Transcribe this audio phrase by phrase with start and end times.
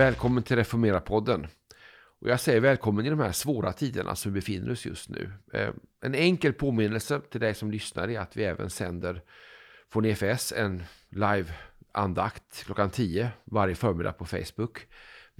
[0.00, 1.46] Välkommen till Reformera-podden.
[2.20, 5.32] Och jag säger välkommen i de här svåra tiderna som vi befinner oss just nu.
[5.52, 5.68] Eh,
[6.00, 9.22] en enkel påminnelse till dig som lyssnar är att vi även sänder
[9.92, 14.86] från EFS en live-andakt klockan 10 varje förmiddag på Facebook.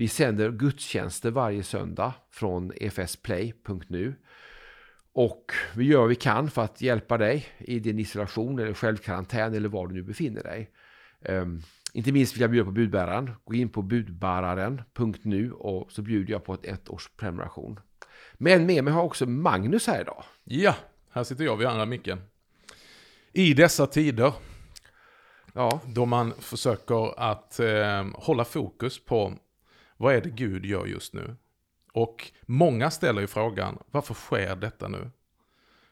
[0.00, 4.14] Vi sänder gudstjänster varje söndag från efsplay.nu.
[5.12, 9.54] Och vi gör vad vi kan för att hjälpa dig i din isolation eller självkarantän
[9.54, 10.70] eller var du nu befinner dig.
[11.20, 13.30] Um, inte minst vill jag bjuda på budbäraren.
[13.44, 17.80] Gå in på budbäraren.nu och så bjuder jag på ett ettårs prenumeration.
[18.34, 20.24] Men med mig har också Magnus här idag.
[20.44, 20.74] Ja,
[21.10, 22.20] här sitter jag vid andra micken.
[23.32, 24.32] I dessa tider,
[25.54, 25.80] ja.
[25.86, 29.36] då man försöker att eh, hålla fokus på
[30.00, 31.36] vad är det Gud gör just nu?
[31.92, 35.10] Och många ställer ju frågan, varför sker detta nu?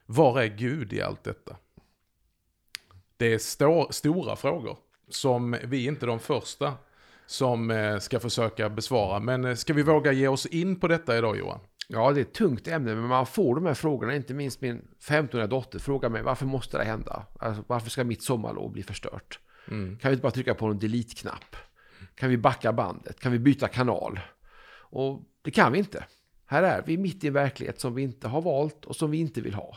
[0.07, 1.57] Var är Gud i allt detta?
[3.17, 6.75] Det är sto stora frågor som vi inte är de första
[7.27, 9.21] som eh, ska försöka besvara.
[9.21, 11.61] Men eh, ska vi våga ge oss in på detta idag Johan?
[11.89, 14.17] Ja, det är ett tungt ämne, men man får de här frågorna.
[14.17, 17.27] Inte minst min 15-åriga dotter frågar mig varför måste det hända?
[17.39, 19.41] Alltså, varför ska mitt sommarlov bli förstört?
[19.69, 19.99] Mm.
[19.99, 21.57] Kan vi inte bara trycka på en delete-knapp?
[22.15, 23.21] Kan vi backa bandet?
[23.21, 24.21] Kan vi byta kanal?
[24.91, 26.05] Och det kan vi inte.
[26.47, 29.19] Här är vi mitt i en verklighet som vi inte har valt och som vi
[29.19, 29.77] inte vill ha.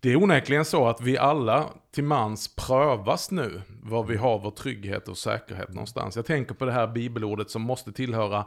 [0.00, 4.50] Det är onekligen så att vi alla till mans prövas nu var vi har vår
[4.50, 6.16] trygghet och säkerhet någonstans.
[6.16, 8.46] Jag tänker på det här bibelordet som måste tillhöra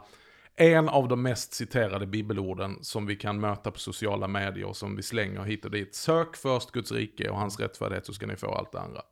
[0.56, 4.96] en av de mest citerade bibelorden som vi kan möta på sociala medier och som
[4.96, 5.94] vi slänger hit och dit.
[5.94, 9.02] Sök först Guds rike och hans rättfärdighet så ska ni få allt det andra.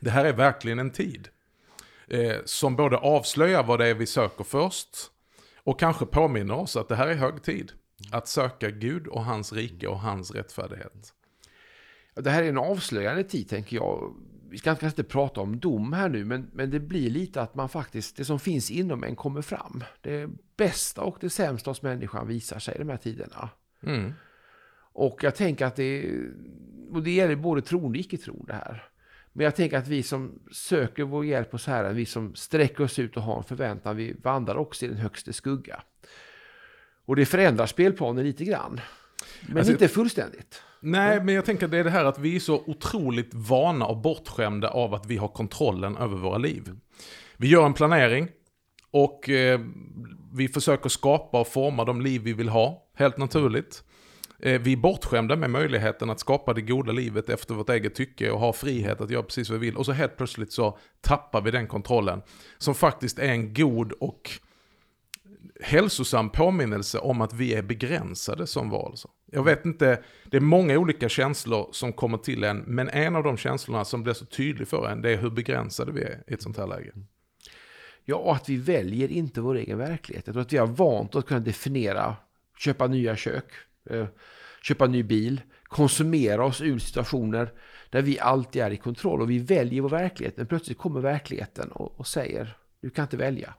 [0.00, 1.28] Det här är verkligen en tid
[2.12, 4.88] eh, som både avslöjar vad det är vi söker först
[5.64, 7.72] och kanske påminner oss att det här är hög tid.
[8.12, 11.12] Att söka Gud och hans rike och hans rättfärdighet.
[12.14, 14.14] Det här är en avslöjande tid tänker jag.
[14.50, 17.54] Vi ska kanske inte prata om dom här nu, men, men det blir lite att
[17.54, 19.84] man faktiskt, det som finns inom en kommer fram.
[20.00, 23.48] Det bästa och det sämsta hos människan visar sig i de här tiderna.
[23.82, 24.12] Mm.
[24.92, 26.18] Och jag tänker att det,
[26.90, 28.91] och det gäller både troende och icke-troende här.
[29.32, 32.98] Men jag tänker att vi som söker vår hjälp hos Herren, vi som sträcker oss
[32.98, 35.82] ut och har en förväntan, vi vandrar också i den högste skugga.
[37.04, 38.80] Och det förändrar spelplanen lite grann.
[39.46, 40.62] Men alltså, inte fullständigt.
[40.80, 43.86] Nej, men jag tänker att det är det här att vi är så otroligt vana
[43.86, 46.70] och bortskämda av att vi har kontrollen över våra liv.
[47.36, 48.28] Vi gör en planering
[48.90, 49.60] och eh,
[50.34, 53.84] vi försöker skapa och forma de liv vi vill ha, helt naturligt.
[54.42, 58.30] Eh, vi är bortskämda med möjligheten att skapa det goda livet efter vårt eget tycke
[58.30, 59.76] och ha frihet att göra precis vad vi vill.
[59.76, 62.22] Och så helt plötsligt så tappar vi den kontrollen.
[62.58, 64.30] Som faktiskt är en god och
[65.60, 68.90] hälsosam påminnelse om att vi är begränsade som varelser.
[68.90, 69.08] Alltså.
[69.32, 73.24] Jag vet inte, det är många olika känslor som kommer till en, men en av
[73.24, 76.34] de känslorna som blir så tydlig för en, det är hur begränsade vi är i
[76.34, 76.92] ett sånt här läge.
[78.04, 80.26] Ja, och att vi väljer inte vår egen verklighet.
[80.26, 82.16] Jag tror att vi har vant oss att kunna definiera,
[82.58, 83.44] köpa nya kök,
[83.90, 84.12] Eh, köpa
[84.62, 87.52] köpa ny bil, konsumera oss ur situationer
[87.90, 90.36] där vi alltid är i kontroll och vi väljer vår verklighet.
[90.36, 93.54] Men plötsligt kommer verkligheten och, och säger, du kan inte välja.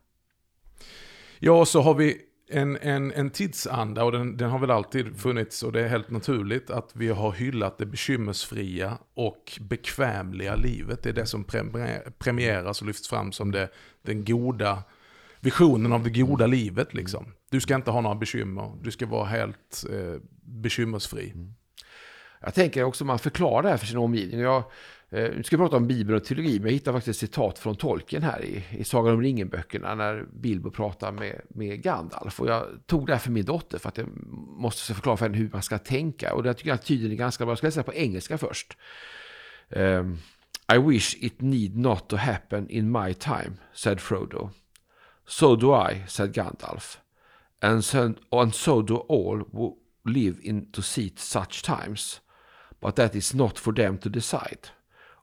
[1.40, 5.18] Ja, och så har vi en, en, en tidsanda och den, den har väl alltid
[5.18, 11.04] funnits och det är helt naturligt att vi har hyllat det bekymmersfria och bekvämliga livet.
[11.04, 11.46] Det är det som
[12.18, 13.70] premieras och lyfts fram som det,
[14.02, 14.84] den goda
[15.40, 16.94] visionen av det goda livet.
[16.94, 17.26] Liksom.
[17.54, 21.32] Du ska inte ha några bekymmer, du ska vara helt eh, bekymmersfri.
[21.32, 21.54] Mm.
[22.42, 24.40] Jag tänker också att man förklarar det här för sin omgivning.
[24.40, 24.64] Jag,
[25.14, 27.60] Eh, nu ska jag prata om Bibeln och teologi, men jag hittar faktiskt ett citat
[27.60, 32.40] från Tolkien här i, i Sagan om ringen-böckerna när Bilbo pratar med, med Gandalf.
[32.40, 34.08] Och jag tog det här för min dotter för att jag
[34.58, 36.34] måste förklara för henne hur man ska tänka.
[36.34, 37.52] Och det tycker jag tydligen är ganska bra.
[37.52, 38.78] Jag ska läsa på engelska först.
[39.70, 40.18] Um,
[40.74, 44.50] I wish it need not to happen in my time, said Frodo.
[45.28, 47.00] So do I, said Gandalf.
[47.64, 52.22] And so, and so do all who live in to see such times.
[52.80, 54.68] But that is not for them to decide.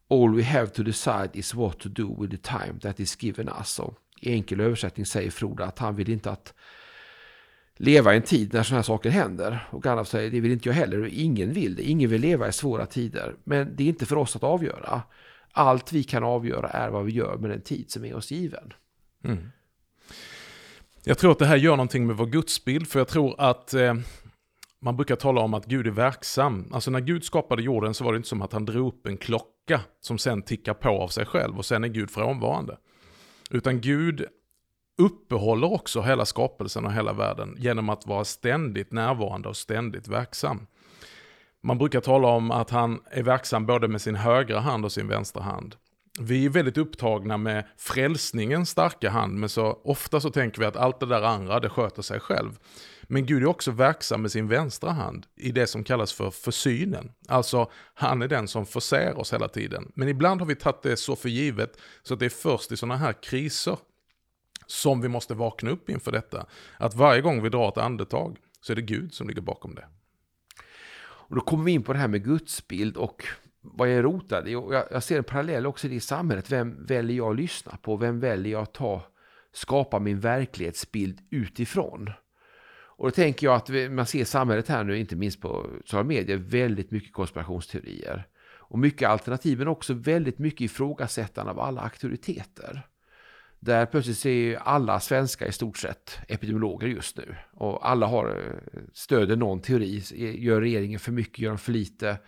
[0.09, 3.49] All we have to decide is what to do with the time that is given
[3.61, 3.79] us.
[3.79, 6.55] Och I enkel översättning säger Froda att han vill inte att
[7.77, 9.69] leva i en tid när sådana här saker händer.
[9.71, 11.09] Och Gandalf säger det vill inte jag heller.
[11.13, 11.83] Ingen vill det.
[11.83, 13.37] Ingen vill leva i svåra tider.
[13.45, 15.03] Men det är inte för oss att avgöra.
[15.53, 18.73] Allt vi kan avgöra är vad vi gör med den tid som är oss given.
[19.25, 19.51] Mm.
[21.05, 22.88] Jag tror att det här gör någonting med vår gudsbild.
[22.88, 23.94] För jag tror att eh,
[24.81, 26.69] man brukar tala om att Gud är verksam.
[26.73, 29.17] Alltså när Gud skapade jorden så var det inte som att han drog upp en
[29.17, 32.76] klocka som sen tickar på av sig själv och sen är Gud frånvarande.
[33.50, 34.26] Utan Gud
[34.99, 40.67] uppehåller också hela skapelsen och hela världen genom att vara ständigt närvarande och ständigt verksam.
[41.62, 45.08] Man brukar tala om att han är verksam både med sin högra hand och sin
[45.08, 45.76] vänstra hand.
[46.22, 50.76] Vi är väldigt upptagna med frälsningens starka hand, men så ofta så tänker vi att
[50.76, 52.58] allt det där andra, det sköter sig själv.
[53.02, 57.12] Men Gud är också verksam med sin vänstra hand i det som kallas för försynen.
[57.28, 59.93] Alltså, han är den som förser oss hela tiden.
[59.94, 62.76] Men ibland har vi tagit det så för givet så att det är först i
[62.76, 63.78] sådana här kriser
[64.67, 66.46] som vi måste vakna upp inför detta.
[66.78, 69.87] Att varje gång vi drar ett andetag så är det Gud som ligger bakom det.
[71.31, 73.25] Och då kommer vi in på det här med gudsbild och
[73.61, 74.55] vad jag är rotad i.
[74.55, 76.53] Och jag, ser en parallell också i det samhället.
[76.53, 77.97] Vem väljer jag att lyssna på?
[77.97, 79.03] Vem väljer jag att ta,
[79.53, 82.11] skapa min verklighetsbild utifrån?
[83.01, 86.37] Och då tänker jag att man ser samhället här nu, inte minst på sociala medier,
[86.37, 88.27] väldigt mycket konspirationsteorier.
[88.71, 92.83] Och mycket alternativ, men också väldigt mycket ifrågasättande av alla auktoriteter.
[93.61, 97.37] Där plötsligt ser alla svenskar i stort sett epidemiologer just nu.
[97.53, 100.03] Och alla har eh, stöder någon teori.
[100.39, 101.39] Gör regeringen för mycket?
[101.39, 102.19] Gör de för lite?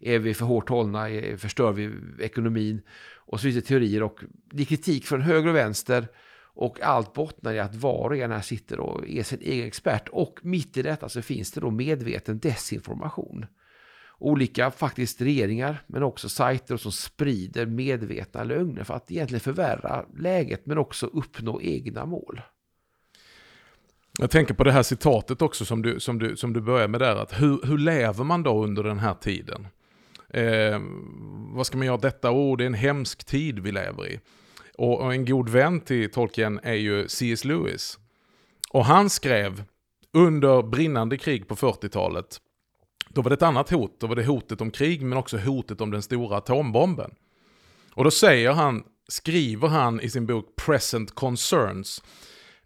[0.00, 1.06] Är vi för hårt hållna?
[1.38, 2.80] Förstör vi ekonomin?
[3.14, 4.20] Och så finns det teorier och
[4.52, 6.08] det är kritik från höger och vänster.
[6.58, 10.08] Och allt bottnar i att var och en här sitter och är sin egen expert.
[10.08, 13.46] Och mitt i detta så finns det då medveten desinformation.
[14.18, 20.66] Olika faktiskt regeringar men också sajter som sprider medvetna lögner för att egentligen förvärra läget
[20.66, 22.40] men också uppnå egna mål.
[24.18, 27.00] Jag tänker på det här citatet också som du, som du, som du börjar med
[27.00, 27.16] där.
[27.16, 29.66] Att hur, hur lever man då under den här tiden?
[30.36, 30.80] Eh,
[31.54, 32.30] vad ska man göra detta?
[32.30, 34.20] Oh, det är en hemsk tid vi lever i.
[34.78, 37.44] Och, och en god vän till Tolkien är ju C.S.
[37.44, 37.98] Lewis.
[38.70, 39.64] Och han skrev
[40.12, 42.40] under brinnande krig på 40-talet,
[43.08, 44.00] då var det ett annat hot.
[44.00, 47.14] Då var det hotet om krig men också hotet om den stora atombomben.
[47.92, 52.02] Och då säger han, skriver han i sin bok Present Concerns,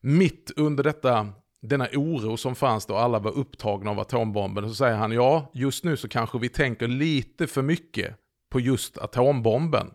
[0.00, 1.28] mitt under detta,
[1.62, 5.84] denna oro som fanns då alla var upptagna av atombomben, så säger han ja, just
[5.84, 8.16] nu så kanske vi tänker lite för mycket
[8.50, 9.90] på just atombomben.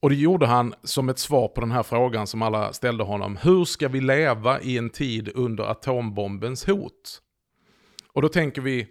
[0.00, 3.36] Och det gjorde han som ett svar på den här frågan som alla ställde honom.
[3.42, 7.22] Hur ska vi leva i en tid under atombombens hot?
[8.12, 8.88] Och då tänker vi,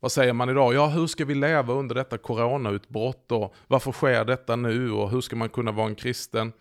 [0.00, 0.74] vad säger man idag?
[0.74, 5.20] Ja, hur ska vi leva under detta coronautbrott och varför sker detta nu och hur
[5.20, 6.52] ska man kunna vara en kristen?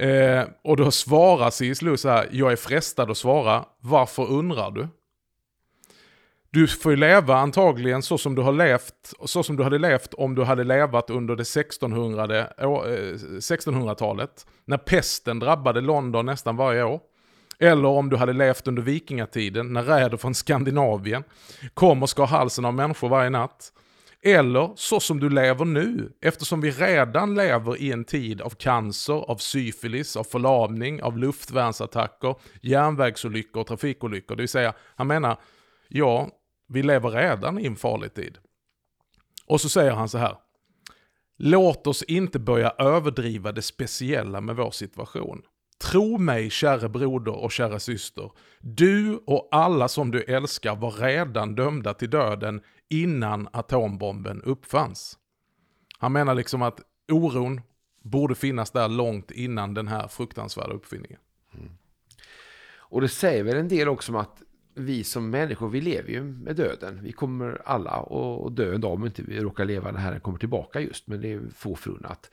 [0.00, 2.00] Eh, och då svarar C.S.
[2.00, 4.88] så här, jag är frestad att svara, varför undrar du?
[6.50, 10.14] Du får ju leva antagligen så som du har levt, så som du hade levt
[10.14, 14.46] om du hade levat under det 1600, 1600-talet.
[14.46, 17.00] Eh, när pesten drabbade London nästan varje år.
[17.58, 21.24] Eller om du hade levt under vikingatiden när räder från Skandinavien
[21.74, 23.72] kom och skar halsen av människor varje natt.
[24.22, 29.30] Eller så som du lever nu, eftersom vi redan lever i en tid av cancer,
[29.30, 34.36] av syfilis, av förlamning, av luftvärnsattacker, järnvägsolyckor och trafikolyckor.
[34.36, 35.40] Det vill säga, han menar,
[35.88, 36.28] ja,
[36.68, 38.38] vi lever redan i en farlig tid.
[39.46, 40.36] Och så säger han så här.
[41.38, 45.42] Låt oss inte börja överdriva det speciella med vår situation.
[45.82, 48.30] Tro mig, käre broder och kära syster.
[48.58, 55.18] Du och alla som du älskar var redan dömda till döden innan atombomben uppfanns.
[55.98, 56.80] Han menar liksom att
[57.12, 57.60] oron
[58.02, 61.20] borde finnas där långt innan den här fruktansvärda uppfinningen.
[61.54, 61.70] Mm.
[62.76, 64.42] Och det säger väl en del också om att
[64.74, 67.02] vi som människor, vi lever ju med döden.
[67.02, 70.38] Vi kommer alla att dö en dag om inte vi råkar leva när Herren kommer
[70.38, 71.06] tillbaka just.
[71.06, 72.30] Men det är få förunnat.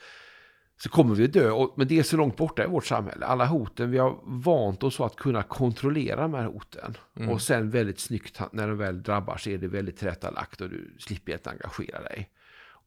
[0.78, 1.68] Så kommer vi att dö.
[1.76, 3.26] Men det är så långt borta i vårt samhälle.
[3.26, 6.98] Alla hoten, vi har vant oss att kunna kontrollera de här hoten.
[7.16, 7.30] Mm.
[7.30, 10.96] Och sen väldigt snyggt när de väl drabbar så är det väldigt tillrättalagt och du
[11.00, 12.30] slipper helt engagera dig.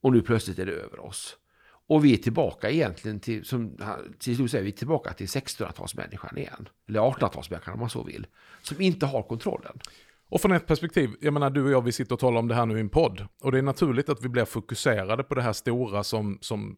[0.01, 1.37] Och nu plötsligt är det över oss.
[1.87, 3.77] Och vi är tillbaka egentligen till, som
[4.19, 6.69] till slut säger vi tillbaka till 1600-talsmänniskan igen.
[6.89, 8.27] Eller 1800-talsmänniskan om man så vill.
[8.63, 9.79] Som inte har kontrollen.
[10.29, 12.55] Och från ett perspektiv, jag menar du och jag vi sitter och talar om det
[12.55, 13.27] här nu i en podd.
[13.43, 16.77] Och det är naturligt att vi blir fokuserade på det här stora som, som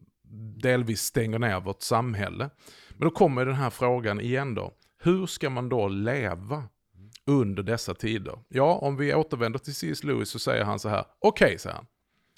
[0.61, 2.49] delvis stänger ner vårt samhälle.
[2.89, 4.73] Men då kommer den här frågan igen då.
[5.03, 6.63] Hur ska man då leva
[7.25, 8.39] under dessa tider?
[8.47, 10.03] Ja, om vi återvänder till C.S.
[10.03, 11.05] Lewis så säger han så här.
[11.19, 11.85] Okej, okay, säger han.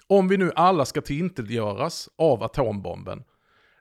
[0.08, 3.24] Om vi nu alla ska tillintetgöras av atombomben,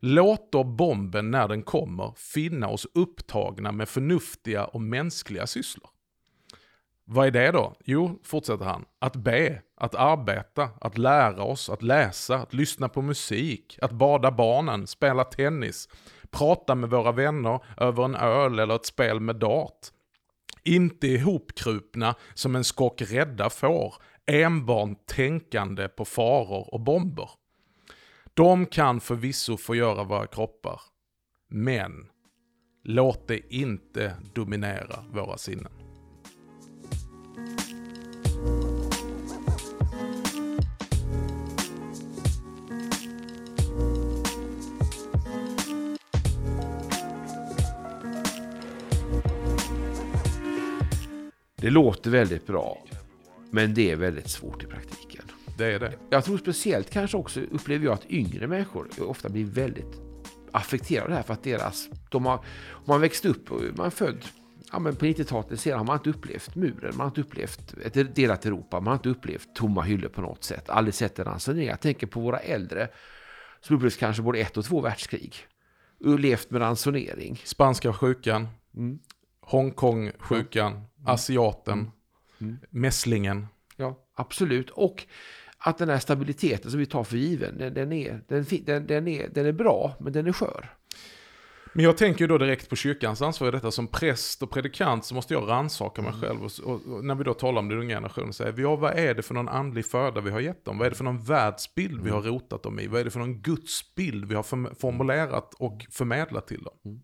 [0.00, 5.88] låt då bomben när den kommer finna oss upptagna med förnuftiga och mänskliga sysslor.
[7.04, 7.74] Vad är det då?
[7.84, 13.02] Jo, fortsätter han, att be, att arbeta, att lära oss, att läsa, att lyssna på
[13.02, 15.88] musik, att bada barnen, spela tennis,
[16.30, 19.86] prata med våra vänner över en öl eller ett spel med dart.
[20.62, 23.94] Inte ihopkrupna som en skock rädda får,
[24.26, 27.30] enbart tänkande på faror och bomber.
[28.34, 30.80] De kan förvisso förgöra våra kroppar,
[31.48, 32.08] men
[32.86, 35.83] Låt det inte dominera våra sinnen.
[51.64, 52.84] Det låter väldigt bra,
[53.50, 55.24] men det är väldigt svårt i praktiken.
[55.58, 55.92] Det är det.
[56.10, 60.00] Jag tror speciellt kanske också upplever jag att yngre människor ofta blir väldigt
[60.52, 62.44] affekterade av det här för att deras, de har,
[62.84, 64.24] man växt upp och man är född
[64.74, 68.14] ja, men på 90-talet sedan har man inte upplevt muren, man har inte upplevt ett
[68.14, 71.68] delat Europa, man har inte upplevt tomma hyllor på något sätt, aldrig sett en ransonering.
[71.68, 72.88] Jag tänker på våra äldre
[73.60, 75.36] som upplevt kanske både ett och två världskrig,
[76.04, 77.40] och levt med ransonering.
[77.44, 78.98] Spanska sjukan, Mm.
[79.40, 81.90] Hongkong-sjukan, asiaten, Mm.
[82.40, 82.58] Mm.
[82.70, 83.46] mässlingen.
[83.76, 84.70] Ja, absolut.
[84.70, 85.06] Och
[85.58, 89.28] att den här stabiliteten som vi tar för given, den, den, är, den, den, är,
[89.28, 90.70] den är bra, men den är skör.
[91.76, 93.70] Men jag tänker ju då direkt på kyrkans ansvar i detta.
[93.70, 96.20] Som präst och predikant så måste jag rannsaka mig Mm.
[96.20, 96.44] själv.
[96.44, 98.98] Och, och, och när vi då talar om den unga generationen, säger vi, ja, vad
[98.98, 100.78] är det för någon andlig föda vi har gett dem?
[100.78, 102.32] Vad är det för någon världsbild vi har Mm.
[102.32, 102.86] rotat dem i?
[102.86, 107.02] Vad är det för någon gudsbild vi har form- formulerat och förmedlat till dem?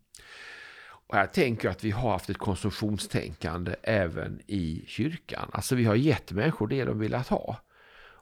[1.08, 5.50] Och jag tänker att vi har haft ett konsumtionstänkande även i kyrkan.
[5.52, 7.56] Alltså vi har gett människor det de vill ha.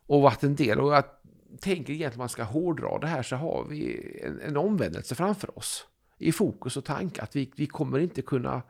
[0.07, 1.05] Och varit en del, och jag
[1.61, 5.59] tänker egentligen att man ska hårdra det här så har vi en, en omvändelse framför
[5.59, 5.87] oss.
[6.19, 8.63] I fokus och tanke att vi, vi kommer inte kunna,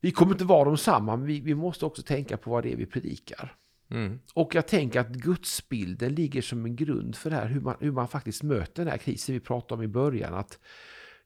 [0.00, 2.72] vi kommer inte vara de samma, men vi, vi måste också tänka på vad det
[2.72, 3.56] är vi predikar.
[3.90, 4.18] Mm.
[4.34, 7.92] Och jag tänker att gudsbilden ligger som en grund för det här, hur man, hur
[7.92, 10.34] man faktiskt möter den här krisen vi pratade om i början.
[10.34, 10.58] Att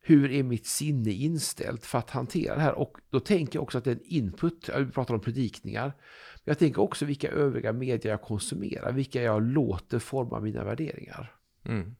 [0.02, 2.78] hur är mitt sinne inställt för att hantera det här?
[2.78, 5.86] Och då tänker jag också att det är en input, vi pratar om predikningar,
[6.44, 11.34] men jag tänker också vilka övriga medier jag konsumerar, vilka jag låter forma mina värderingar.
[11.64, 11.96] Mm.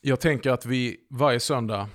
[0.00, 1.88] Jag tänker att vi varje söndag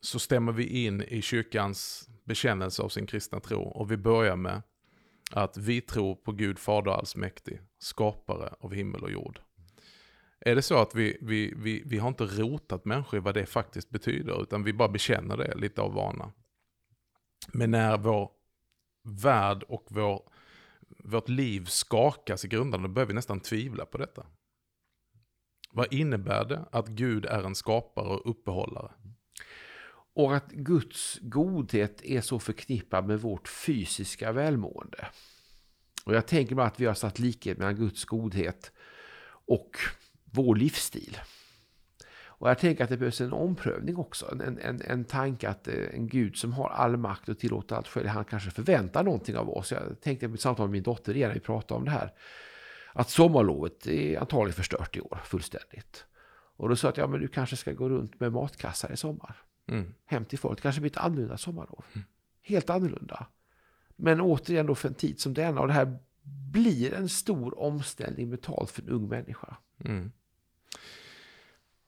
[0.00, 3.62] så stämmer vi in i kyrkans bekännelse av sin kristna tro.
[3.62, 4.62] Och vi börjar med
[5.32, 9.40] att vi tror på Gud Fader allsmäktig, skapare av himmel och jord.
[10.40, 13.46] Är det så att vi, vi, vi, vi har inte rotat människor i vad det
[13.46, 16.32] faktiskt betyder, utan vi bara bekänner det lite av vana.
[17.52, 18.30] Men när vår
[19.02, 20.22] värld och vår,
[21.04, 24.26] vårt liv skakas i grunden, då börjar vi nästan tvivla på detta.
[25.72, 28.90] Vad innebär det att Gud är en skapare och uppehållare?
[30.14, 35.06] Och att Guds godhet är så förknippad med vårt fysiska välmående.
[36.04, 38.72] Och jag tänker mig att vi har satt likhet mellan Guds godhet
[39.46, 39.70] och
[40.24, 41.18] vår livsstil.
[42.40, 44.32] Och jag tänker att det behövs en omprövning också.
[44.32, 47.88] En, en, en tanke att eh, en Gud som har all makt och tillåter allt
[47.88, 49.72] själv, han kanske förväntar någonting av oss.
[49.72, 52.12] Jag tänkte på ett samtal med min dotter igen när vi pratade om det här.
[52.92, 56.04] Att sommarlovet är antagligen förstört i år, fullständigt.
[56.56, 58.96] Och då sa jag att ja, men du kanske ska gå runt med matkassar i
[58.96, 59.94] sommar Mm.
[60.06, 60.58] hem till folk.
[60.58, 61.84] Det kanske blir ett annorlunda sommarlov.
[62.42, 63.26] Helt annorlunda.
[63.96, 65.60] Men återigen då för en tid som denna.
[65.60, 65.98] Och det här
[66.52, 69.56] blir en stor omställning mentalt för en ung människa.
[69.84, 70.12] Mm.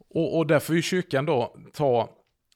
[0.08, 2.10] Och, och därför får ju kyrkan då ta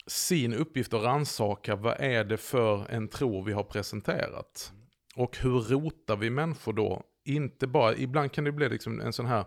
[0.07, 4.73] sin uppgift och rannsaka vad är det för en tro vi har presenterat.
[5.17, 7.03] Och hur rotar vi människor då?
[7.26, 9.45] Inte bara, ibland kan det bli liksom en sån här,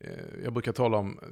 [0.00, 1.28] eh, jag brukar tala om eh,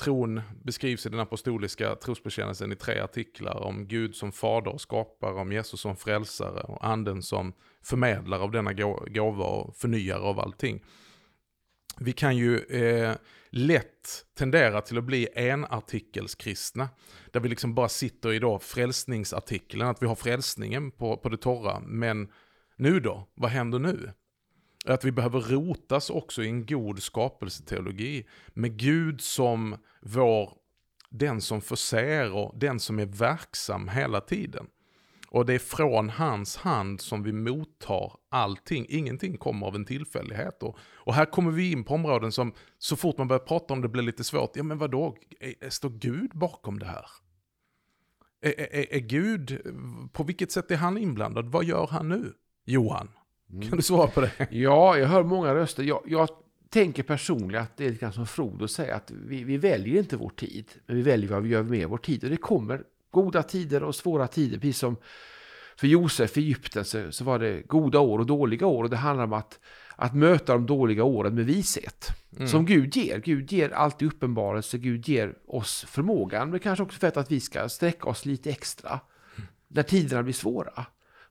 [0.00, 5.34] tron beskrivs i den apostoliska trosbekännelsen i tre artiklar om Gud som fader och skapare,
[5.34, 8.72] om Jesus som frälsare och anden som förmedlare av denna
[9.08, 10.84] gåva och förnyare av allting.
[12.00, 13.14] Vi kan ju eh,
[13.50, 16.88] lätt tendera till att bli enartikelskristna.
[17.30, 21.36] Där vi liksom bara sitter i då frälsningsartikeln, att vi har frälsningen på, på det
[21.36, 21.80] torra.
[21.80, 22.32] Men
[22.76, 23.28] nu då?
[23.34, 24.12] Vad händer nu?
[24.86, 28.26] Att vi behöver rotas också i en god skapelseteologi.
[28.54, 30.52] Med Gud som vår,
[31.10, 34.66] den som förser och den som är verksam hela tiden.
[35.28, 38.86] Och det är från hans hand som vi mottar allting.
[38.88, 40.62] Ingenting kommer av en tillfällighet.
[40.62, 43.82] Och, och här kommer vi in på områden som så fort man börjar prata om
[43.82, 44.56] det blir lite svårt.
[44.56, 45.16] Ja men vadå,
[45.68, 47.06] står Gud bakom det här?
[48.40, 49.60] Är, är, är Gud,
[50.12, 51.46] på vilket sätt är han inblandad?
[51.46, 52.32] Vad gör han nu?
[52.64, 53.08] Johan,
[53.48, 54.30] kan du svara på det?
[54.50, 55.82] Ja, jag hör många röster.
[55.82, 56.28] Jag, jag
[56.70, 60.16] tänker personligen att det är lite grann som Frodo säger att vi, vi väljer inte
[60.16, 62.24] vår tid, men vi väljer vad vi gör med vår tid.
[62.24, 64.96] Och det kommer goda tider och svåra tider, precis som
[65.76, 68.84] för Josef i Egypten så, så var det goda år och dåliga år.
[68.84, 69.58] Och det handlar om att,
[69.96, 72.08] att möta de dåliga åren med vishet.
[72.36, 72.48] Mm.
[72.48, 73.18] Som Gud ger.
[73.18, 76.50] Gud ger alltid uppenbarelse, Gud ger oss förmågan.
[76.50, 79.00] Men kanske också för att vi ska sträcka oss lite extra
[79.68, 80.86] när tiderna blir svåra.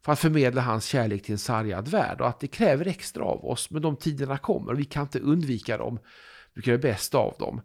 [0.06, 2.22] För att förmedla hans kärlek till en sargad värld.
[2.22, 3.72] Och att det kräver extra av oss.
[3.72, 6.00] Men de tiderna kommer och vi kan inte undvika dem.
[6.54, 7.62] Vi kan göra bäst av dem.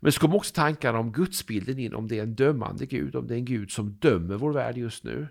[0.00, 3.26] Men så kommer också tankarna om gudsbilden in, om det är en dömande Gud, om
[3.26, 5.28] det är en Gud som dömer vår värld just nu.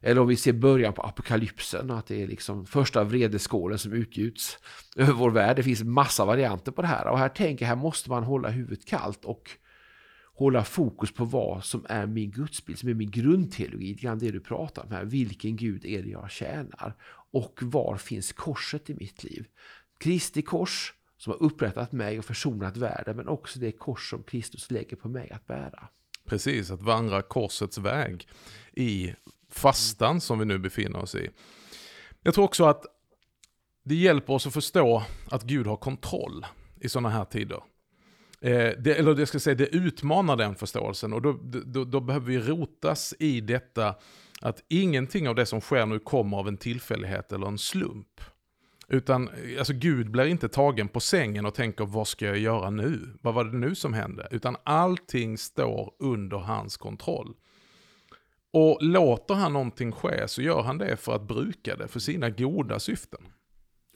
[0.00, 4.58] Eller om vi ser början på apokalypsen, att det är liksom första vredeskålen som utgjuts
[4.96, 5.56] över vår värld.
[5.56, 7.06] Det finns massa varianter på det här.
[7.06, 9.50] Och här tänker jag, här måste man hålla huvudet kallt och
[10.34, 14.30] hålla fokus på vad som är min gudsbild, som är min grundteologi, det är det
[14.30, 15.04] du pratar om här.
[15.04, 16.96] Vilken Gud är det jag tjänar?
[17.30, 19.46] Och var finns korset i mitt liv?
[19.98, 24.70] Kristi kors som har upprättat mig och försonat världen, men också det kors som Kristus
[24.70, 25.88] lägger på mig att bära.
[26.26, 28.28] Precis, att vandra korsets väg
[28.72, 29.14] i
[29.50, 31.30] fastan som vi nu befinner oss i.
[32.22, 32.84] Jag tror också att
[33.84, 36.46] det hjälper oss att förstå att Gud har kontroll
[36.80, 37.62] i sådana här tider.
[38.44, 41.32] Eh, det, eller det ska säga, det utmanar den förståelsen och då,
[41.64, 43.94] då, då, behöver vi rotas i detta
[44.40, 48.20] att ingenting av det som sker nu kommer av en tillfällighet eller en slump.
[48.88, 52.70] Utan eh, alltså Gud blir inte tagen på sängen och tänker vad ska jag göra
[52.70, 53.00] nu?
[53.20, 54.28] Vad var det nu som hände?
[54.30, 57.34] Utan allting står under hans kontroll.
[58.52, 62.30] Och låter han någonting ske så gör han det för att bruka det för sina
[62.30, 63.20] goda syften.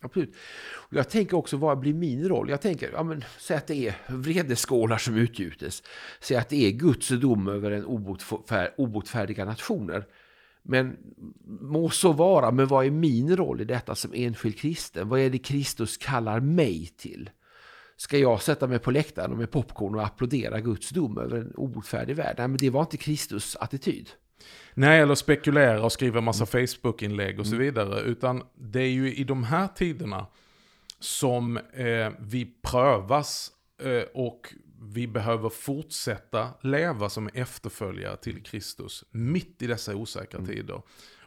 [0.01, 0.35] Absolut.
[0.73, 2.51] Och jag tänker också, vad blir min roll?
[2.51, 5.83] Jag tänker, ja, men, säg att det är vredeskålar som utgjutes.
[6.21, 7.85] Säg att det är Guds dom över en
[8.77, 10.07] obotfärdiga nationer.
[10.63, 10.97] Men
[11.61, 15.09] må så vara, men vad är min roll i detta som enskild kristen?
[15.09, 17.31] Vad är det Kristus kallar mig till?
[17.97, 22.17] Ska jag sätta mig på läktaren med popcorn och applådera Guds dom över en obotfärdig
[22.17, 22.35] värld?
[22.39, 24.11] Nej, men det var inte Kristus attityd.
[24.75, 26.67] Nej, eller spekulera och skriva massa mm.
[26.67, 27.67] Facebook-inlägg och så mm.
[27.67, 28.01] vidare.
[28.01, 30.27] Utan det är ju i de här tiderna
[31.01, 33.53] som eh, vi prövas
[33.83, 40.51] eh, och vi behöver fortsätta leva som efterföljare till Kristus mitt i dessa osäkra mm.
[40.51, 40.83] tider.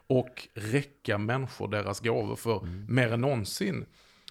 [0.06, 2.36] Och räcka människor deras gåvor.
[2.36, 2.86] För mm.
[2.88, 3.86] mer än någonsin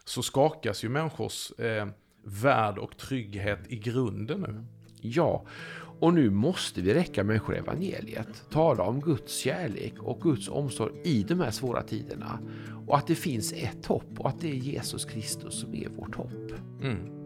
[0.05, 1.88] så skakas ju människors eh,
[2.23, 4.65] värld och trygghet i grunden nu.
[5.01, 5.45] Ja,
[6.01, 8.50] och nu måste vi räcka människor evangeliet.
[8.50, 12.40] Tala om Guds kärlek och Guds omsorg i de här svåra tiderna.
[12.87, 16.16] Och att det finns ett hopp och att det är Jesus Kristus som är vårt
[16.16, 16.51] hopp.
[16.81, 17.22] Mm.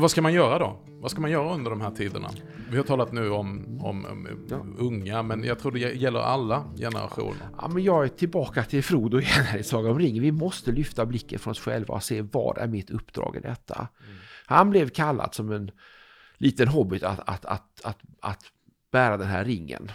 [0.00, 0.78] Så vad ska man göra då?
[0.86, 2.30] Vad ska man göra under de här tiderna?
[2.70, 4.56] Vi har talat nu om, om, om ja.
[4.78, 7.48] unga, men jag tror det gäller alla generationer.
[7.58, 10.22] Ja, men jag är tillbaka till Frodo igen här i Saga om ringen.
[10.22, 13.74] Vi måste lyfta blicken från oss själva och se vad är mitt uppdrag i detta.
[13.74, 14.16] Mm.
[14.46, 15.70] Han blev kallad som en
[16.36, 18.44] liten hobbit att, att, att, att, att
[18.90, 19.92] bära den här ringen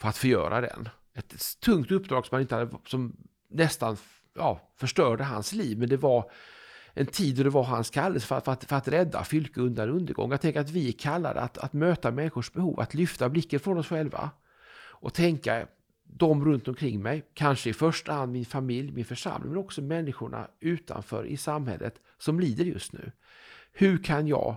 [0.00, 0.88] för att förgöra den.
[1.14, 3.16] Ett tungt uppdrag som, man inte hade, som
[3.50, 3.96] nästan
[4.36, 6.30] ja, förstörde hans liv, men det var
[6.94, 9.88] en tid då det var hans kallelse för, för, att, för att rädda Fylke undan
[9.88, 10.30] undergång.
[10.30, 13.78] Jag tänker att vi är kallade att, att möta människors behov, att lyfta blicken från
[13.78, 14.30] oss själva
[14.74, 15.66] och tänka
[16.04, 20.48] de runt omkring mig, kanske i första hand min familj, min församling, men också människorna
[20.60, 23.12] utanför i samhället som lider just nu.
[23.72, 24.56] Hur kan jag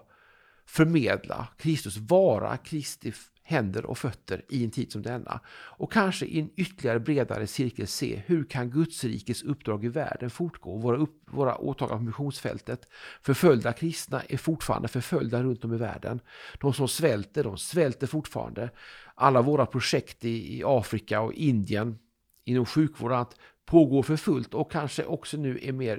[0.65, 3.13] förmedla Kristus, vara Kristi
[3.48, 5.40] händer och fötter i en tid som denna.
[5.50, 10.30] Och kanske i en ytterligare bredare cirkel se hur kan Guds rikes uppdrag i världen
[10.30, 12.88] fortgå, våra, upp, våra åtaganden på missionsfältet.
[13.22, 16.20] Förföljda kristna är fortfarande förföljda runt om i världen.
[16.60, 18.70] De som svälter, de svälter fortfarande.
[19.16, 21.98] Alla våra projekt i, i Afrika och Indien
[22.46, 25.97] inom sjukvård och annat, pågår för fullt och kanske också nu är mer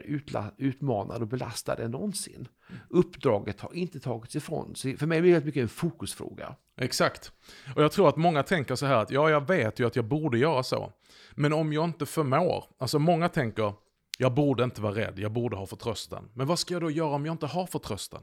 [0.59, 2.49] utmanad och belastad än någonsin.
[2.89, 4.75] Uppdraget har inte tagits ifrån.
[4.75, 6.55] Så för mig blir det mycket en fokusfråga.
[6.81, 7.33] Exakt.
[7.77, 10.05] Och jag tror att många tänker så här att ja, jag vet ju att jag
[10.05, 10.93] borde göra så.
[11.35, 13.73] Men om jag inte förmår, alltså många tänker
[14.19, 16.29] jag borde inte vara rädd, jag borde ha förtröstan.
[16.35, 18.23] Men vad ska jag då göra om jag inte har förtröstan?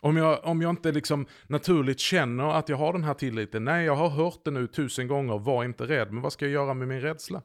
[0.00, 3.84] Om jag, om jag inte liksom naturligt känner att jag har den här tilliten, nej
[3.84, 6.74] jag har hört det nu tusen gånger, var inte rädd, men vad ska jag göra
[6.74, 7.42] med min rädsla?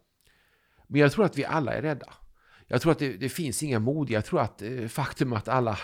[0.88, 2.13] Men jag tror att vi alla är rädda.
[2.67, 4.17] Jag tror att det, det finns inga modiga.
[4.17, 5.78] Jag tror att eh, faktum att alla,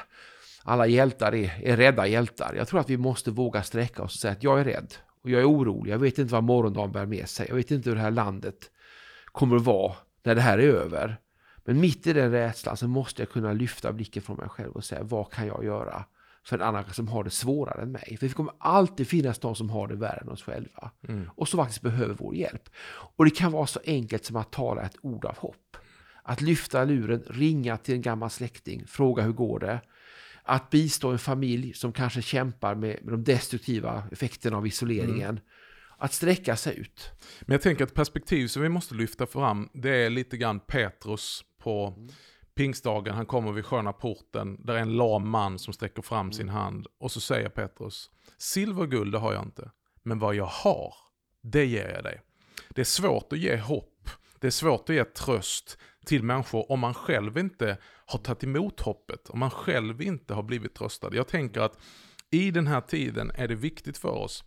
[0.64, 2.54] alla hjältar är, är rädda hjältar.
[2.58, 4.94] Jag tror att vi måste våga sträcka oss och säga att jag är rädd.
[5.24, 5.92] Och jag är orolig.
[5.92, 7.46] Jag vet inte vad morgondagen bär med sig.
[7.50, 8.72] Jag vet inte hur det här landet
[9.26, 11.18] kommer att vara när det här är över.
[11.66, 14.84] Men mitt i den rädslan så måste jag kunna lyfta blicken från mig själv och
[14.84, 16.06] säga vad kan jag göra
[16.46, 18.18] för en annan som har det svårare än mig.
[18.20, 20.92] För det kommer alltid finnas de som har det värre än oss själva.
[21.08, 21.30] Mm.
[21.36, 22.70] Och som faktiskt behöver vår hjälp.
[23.16, 25.78] Och det kan vara så enkelt som att tala ett ord av hopp.
[26.24, 29.82] Att lyfta luren, ringa till en gammal släkting, fråga hur går det?
[30.44, 35.30] Att bistå en familj som kanske kämpar med, med de destruktiva effekterna av isoleringen.
[35.30, 35.42] Mm.
[35.98, 37.12] att sträcka sig ut.
[37.42, 41.44] Men jag tänker att perspektiv som vi måste lyfta fram, det är lite grann Petrus
[41.64, 42.08] på
[42.56, 43.16] pingstdagen.
[43.16, 46.88] Han kommer vid sköna porten, där är en lam man som sträcker fram sin hand.
[46.98, 49.72] Och så säger Petrus, silver och guld det har jag inte,
[50.04, 50.94] men vad jag har,
[51.42, 52.22] det ger jag dig.
[52.70, 56.80] Det är svårt att ge hopp, det är svårt att ge tröst till människor om
[56.80, 61.16] man själv inte har tagit emot hoppet, om man själv inte har blivit tröstad.
[61.16, 61.78] Jag tänker att
[62.32, 64.44] i den här tiden är det viktigt för oss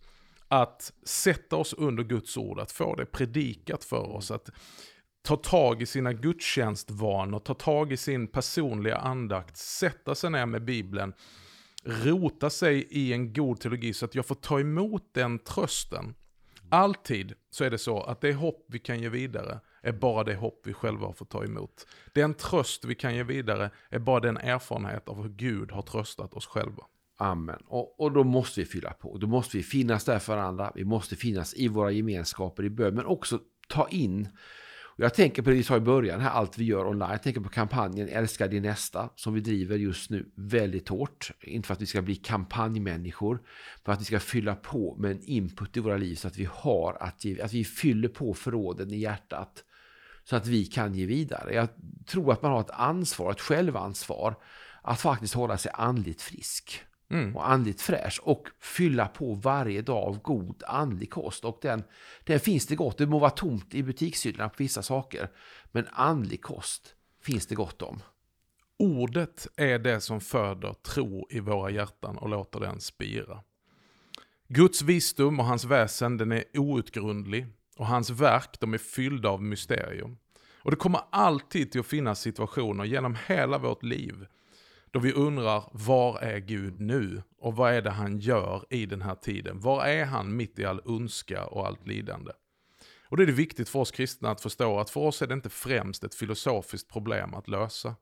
[0.47, 4.49] att sätta oss under Guds ord, att få det predikat för oss, att
[5.27, 10.65] ta tag i sina gudstjänstvanor, ta tag i sin personliga andakt, sätta sig ner med
[10.65, 11.13] Bibeln,
[11.83, 16.15] rota sig i en god teologi så att jag får ta emot den trösten.
[16.69, 20.35] Alltid så är det så att det hopp vi kan ge vidare är bara det
[20.35, 21.87] hopp vi själva har fått ta emot.
[22.13, 26.33] Den tröst vi kan ge vidare är bara den erfarenhet av hur Gud har tröstat
[26.33, 26.83] oss själva.
[27.17, 27.59] Amen.
[27.67, 29.17] Och, och då måste vi fylla på.
[29.17, 30.71] Då måste vi finnas där för varandra.
[30.75, 32.95] Vi måste finnas i våra gemenskaper i bön.
[32.95, 34.29] Men också ta in.
[34.97, 37.11] Och jag tänker på det vi sa i början, här, allt vi gör online.
[37.11, 41.31] Jag tänker på kampanjen Älska din nästa som vi driver just nu väldigt hårt.
[41.41, 43.33] Inte för att vi ska bli kampanjmänniskor.
[43.33, 43.43] Men
[43.85, 46.47] för att vi ska fylla på med en input i våra liv så att vi
[46.51, 49.63] har att ge, att vi fyller på förråden i hjärtat.
[50.23, 51.53] Så att vi kan ge vidare.
[51.53, 51.69] Jag
[52.05, 54.35] tror att man har ett ansvar, ett självansvar
[54.81, 57.35] att faktiskt hålla sig andligt frisk mm.
[57.35, 61.45] och andligt fräsch och fylla på varje dag av god andlig kost.
[61.45, 61.83] Och den,
[62.23, 62.97] den finns det gott.
[62.97, 65.29] Det må vara tomt i butikshyllorna på vissa saker,
[65.71, 68.01] men andlig kost finns det gott om.
[68.79, 73.43] Ordet är det som föder tro i våra hjärtan och låter den spira.
[74.47, 79.43] Guds visdom och hans väsen den är outgrundlig och hans verk de är fyllda av
[79.43, 80.17] mysterium.
[80.61, 84.25] Och det kommer alltid till att finnas situationer genom hela vårt liv
[84.97, 87.23] då vi undrar, var är Gud nu?
[87.39, 89.59] Och vad är det han gör i den här tiden?
[89.59, 92.31] Var är han mitt i all ondska och allt lidande?
[93.09, 95.33] Och det är det viktigt för oss kristna att förstå att för oss är det
[95.33, 97.95] inte främst ett filosofiskt problem att lösa.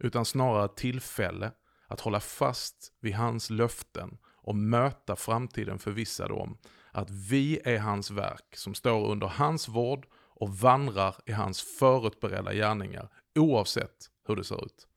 [0.00, 1.52] Utan snarare ett tillfälle
[1.86, 6.58] att hålla fast vid hans löften och möta framtiden förvissade om
[6.92, 12.54] att vi är hans verk som står under hans vård och vandrar i hans förutberedda
[12.54, 14.88] gärningar oavsett hur det ser ut.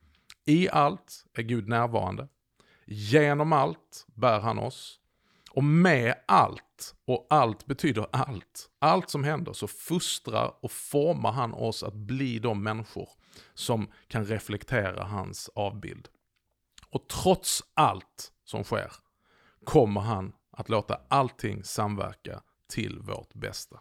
[0.46, 2.28] I allt är Gud närvarande.
[2.86, 4.98] Genom allt bär han oss.
[5.52, 11.54] Och med allt, och allt betyder allt, allt som händer så fostrar och formar han
[11.54, 13.10] oss att bli de människor
[13.54, 16.08] som kan reflektera hans avbild.
[16.90, 18.92] Och trots allt som sker
[19.64, 23.80] kommer han att låta allting samverka till vårt bästa.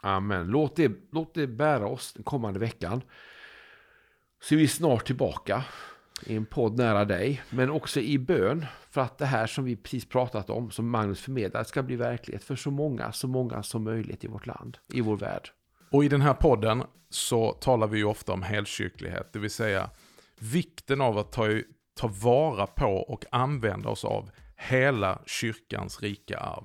[0.00, 0.46] Amen.
[0.46, 3.02] Låt det, låt det bära oss den kommande veckan.
[4.48, 5.64] Så är vi snart tillbaka
[6.26, 9.76] i en podd nära dig, men också i bön för att det här som vi
[9.76, 13.84] precis pratat om, som Magnus förmedlar, ska bli verklighet för så många, så många som
[13.84, 15.48] möjligt i vårt land, i vår värld.
[15.90, 19.90] Och i den här podden så talar vi ju ofta om helkyrklighet, det vill säga
[20.38, 21.46] vikten av att ta,
[21.94, 26.64] ta vara på och använda oss av hela kyrkans rika arv.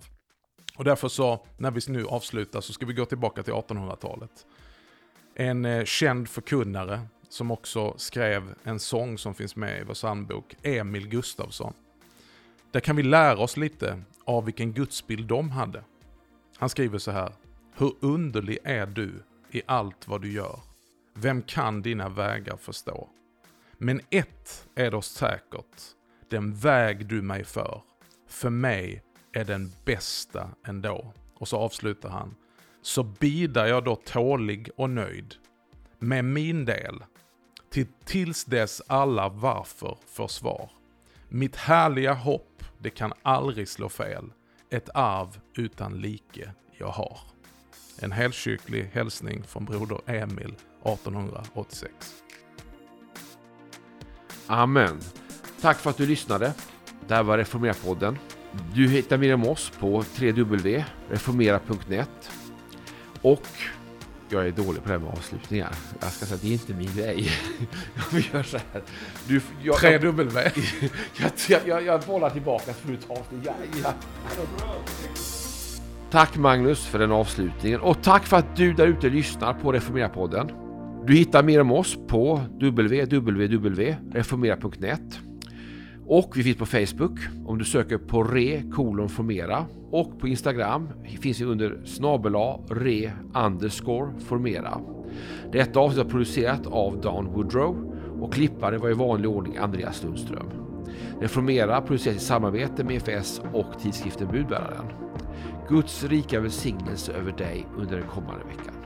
[0.76, 4.46] Och därför så, när vi nu avslutar, så ska vi gå tillbaka till 1800-talet.
[5.36, 10.56] En eh, känd förkunnare som också skrev en sång som finns med i vår psalmbok,
[10.62, 11.74] Emil Gustafsson.
[12.72, 15.84] Där kan vi lära oss lite av vilken gudsbild de hade.
[16.58, 17.34] Han skriver så här.
[17.78, 20.60] Hur underlig är du i allt vad du gör?
[21.14, 23.10] Vem kan dina vägar förstå?
[23.78, 25.82] Men ett är då säkert,
[26.30, 27.82] den väg du mig för,
[28.28, 31.14] för mig är den bästa ändå.
[31.34, 32.36] Och så avslutar han.
[32.82, 35.36] Så bidar jag då tålig och nöjd
[36.00, 37.04] med min del
[37.72, 40.72] till, tills dess alla varför får svar.
[41.30, 44.26] Mitt härliga hopp, det kan aldrig slå fel.
[44.70, 47.20] Ett arv utan like jag har.
[48.00, 51.94] En helkyrklig hälsning från broder Emil 1886.
[54.48, 55.00] Amen.
[55.62, 56.54] Tack för att du lyssnade.
[57.08, 58.18] Det här var Reformera-podden.
[58.74, 62.32] Du hittar mer om oss på www.reformera.net
[63.22, 63.48] och
[64.32, 65.76] jag är dålig på det här med avslutningar.
[66.00, 67.32] Jag ska säga att det är inte min grej.
[68.12, 68.82] Vi gör så här.
[69.28, 70.42] Du, jag, Tre W.
[71.20, 73.42] jag, jag, jag, jag bollar tillbaka för ett avsnitt.
[73.46, 73.94] Ja, ja.
[76.12, 80.52] Tack Magnus för den avslutningen och tack för att du där ute lyssnar på Reformera-podden.
[81.06, 85.31] Du hittar mer om oss på www.reformera.net
[86.12, 89.66] och vi finns på Facebook om du söker på re kolon formera.
[89.92, 90.90] Och på Instagram
[91.22, 92.36] finns vi under snabel
[92.70, 93.12] re
[93.46, 94.82] underscore formera.
[95.52, 100.48] Detta avsnitt har producerat av Dan Woodrow och klippare var i vanlig ordning Andreas Lundström.
[101.22, 104.86] Reformera produceras i samarbete med FS och tidskriften Budbäraren.
[105.70, 108.81] Guds rika välsignelse över dig under den kommande veckan.